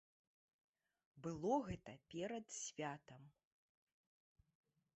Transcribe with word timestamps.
Было 1.27 1.55
гэта 1.67 1.93
перад 2.13 2.45
святам. 2.61 3.23